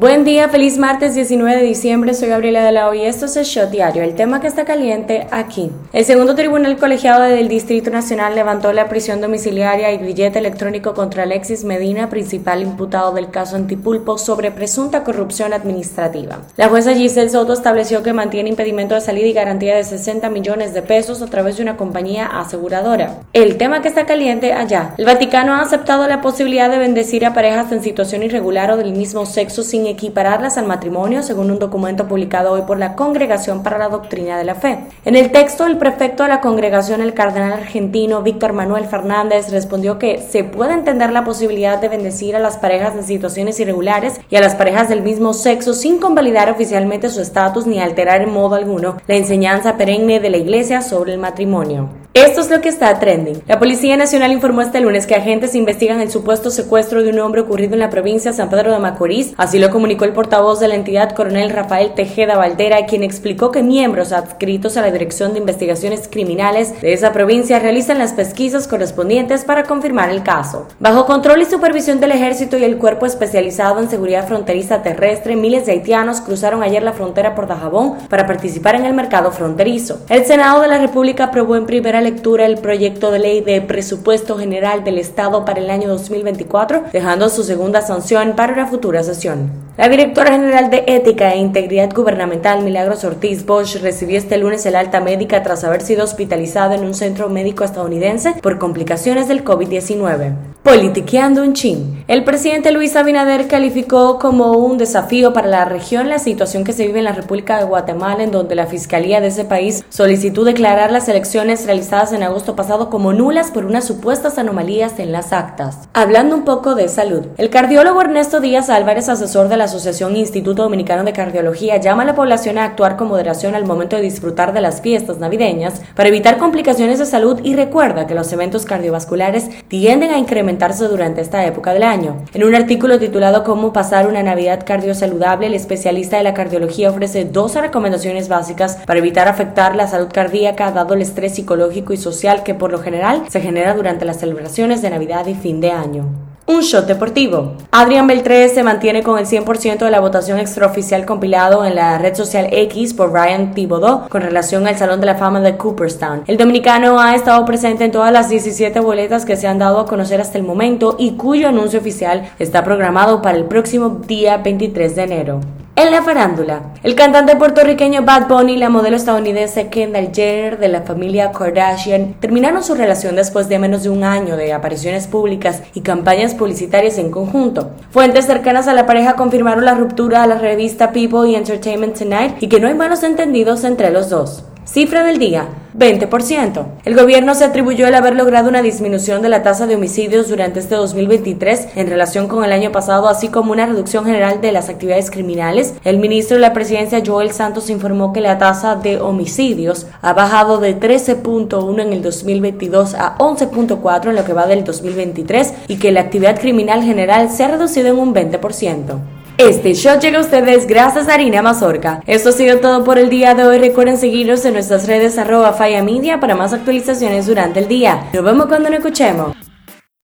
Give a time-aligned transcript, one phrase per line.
[0.00, 2.14] Buen día, feliz martes 19 de diciembre.
[2.14, 4.64] Soy Gabriela de la O y esto es el Shot Diario, el tema que está
[4.64, 5.70] caliente aquí.
[5.92, 11.24] El segundo tribunal colegiado del Distrito Nacional levantó la prisión domiciliaria y grillete electrónico contra
[11.24, 16.38] Alexis Medina, principal imputado del caso Antipulpo, sobre presunta corrupción administrativa.
[16.56, 20.72] La jueza Giselle Soto estableció que mantiene impedimento de salida y garantía de 60 millones
[20.72, 23.18] de pesos a través de una compañía aseguradora.
[23.34, 24.94] El tema que está caliente allá.
[24.96, 28.92] El Vaticano ha aceptado la posibilidad de bendecir a parejas en situación irregular o del
[28.92, 33.78] mismo sexo sin equipararlas al matrimonio, según un documento publicado hoy por la Congregación para
[33.78, 34.78] la Doctrina de la Fe.
[35.04, 39.98] En el texto, el prefecto de la congregación, el cardenal argentino Víctor Manuel Fernández, respondió
[39.98, 44.36] que se puede entender la posibilidad de bendecir a las parejas en situaciones irregulares y
[44.36, 48.54] a las parejas del mismo sexo sin convalidar oficialmente su estatus ni alterar en modo
[48.54, 51.99] alguno la enseñanza perenne de la Iglesia sobre el matrimonio.
[52.26, 53.42] Esto es lo que está trending.
[53.48, 57.40] La Policía Nacional informó este lunes que agentes investigan el supuesto secuestro de un hombre
[57.40, 59.32] ocurrido en la provincia de San Pedro de Macorís.
[59.38, 63.62] Así lo comunicó el portavoz de la entidad, coronel Rafael Tejeda Valdera, quien explicó que
[63.62, 69.46] miembros adscritos a la Dirección de Investigaciones Criminales de esa provincia realizan las pesquisas correspondientes
[69.46, 70.68] para confirmar el caso.
[70.78, 75.64] Bajo control y supervisión del Ejército y el Cuerpo Especializado en Seguridad Fronteriza Terrestre, miles
[75.64, 80.00] de haitianos cruzaron ayer la frontera por Dajabón para participar en el mercado fronterizo.
[80.10, 84.36] El Senado de la República aprobó en primera lectura el proyecto de ley de presupuesto
[84.36, 89.50] general del Estado para el año 2024, dejando su segunda sanción para una futura sesión.
[89.76, 94.76] La directora general de Ética e Integridad Gubernamental, Milagros Ortiz Bosch, recibió este lunes el
[94.76, 100.49] alta médica tras haber sido hospitalizada en un centro médico estadounidense por complicaciones del COVID-19.
[100.62, 102.04] Politiqueando un chin.
[102.06, 106.86] El presidente Luis Abinader calificó como un desafío para la región la situación que se
[106.86, 110.92] vive en la República de Guatemala, en donde la Fiscalía de ese país solicitó declarar
[110.92, 115.88] las elecciones realizadas en agosto pasado como nulas por unas supuestas anomalías en las actas.
[115.94, 120.64] Hablando un poco de salud, el cardiólogo Ernesto Díaz Álvarez, asesor de la Asociación Instituto
[120.64, 124.52] Dominicano de Cardiología, llama a la población a actuar con moderación al momento de disfrutar
[124.52, 129.48] de las fiestas navideñas para evitar complicaciones de salud y recuerda que los eventos cardiovasculares
[129.68, 130.49] tienden a incrementar
[130.88, 132.24] durante esta época del año.
[132.34, 137.24] En un artículo titulado Cómo pasar una Navidad cardiosaludable, el especialista de la cardiología ofrece
[137.24, 142.42] 12 recomendaciones básicas para evitar afectar la salud cardíaca dado el estrés psicológico y social
[142.42, 146.29] que por lo general se genera durante las celebraciones de Navidad y fin de año.
[146.50, 147.52] Un shot deportivo.
[147.70, 152.16] Adrián Beltré se mantiene con el 100% de la votación extraoficial compilado en la red
[152.16, 156.24] social X por Ryan Thibodeau con relación al Salón de la Fama de Cooperstown.
[156.26, 159.86] El dominicano ha estado presente en todas las 17 boletas que se han dado a
[159.86, 164.96] conocer hasta el momento y cuyo anuncio oficial está programado para el próximo día 23
[164.96, 165.40] de enero.
[165.80, 170.68] En la farándula, el cantante puertorriqueño Bad Bunny y la modelo estadounidense Kendall Jenner de
[170.68, 175.62] la familia Kardashian terminaron su relación después de menos de un año de apariciones públicas
[175.72, 177.70] y campañas publicitarias en conjunto.
[177.92, 182.42] Fuentes cercanas a la pareja confirmaron la ruptura a la revista People y Entertainment Tonight
[182.42, 184.44] y que no hay malos entendidos entre los dos.
[184.72, 186.64] Cifra del día, 20%.
[186.84, 190.60] El gobierno se atribuyó el haber logrado una disminución de la tasa de homicidios durante
[190.60, 194.68] este 2023 en relación con el año pasado, así como una reducción general de las
[194.68, 195.74] actividades criminales.
[195.82, 200.58] El ministro de la Presidencia, Joel Santos, informó que la tasa de homicidios ha bajado
[200.58, 205.90] de 13.1 en el 2022 a 11.4 en lo que va del 2023 y que
[205.90, 209.19] la actividad criminal general se ha reducido en un 20%.
[209.48, 212.02] Este show llega a ustedes gracias a Harina Mazorca.
[212.06, 213.58] Esto ha sido todo por el día de hoy.
[213.58, 218.10] Recuerden seguirnos en nuestras redes arroba Faya Media para más actualizaciones durante el día.
[218.12, 219.34] Nos vemos cuando nos escuchemos.